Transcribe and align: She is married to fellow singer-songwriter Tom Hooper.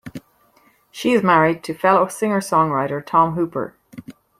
She 0.89 1.11
is 1.11 1.21
married 1.21 1.63
to 1.65 1.75
fellow 1.75 2.07
singer-songwriter 2.07 3.05
Tom 3.05 3.35
Hooper. 3.35 3.75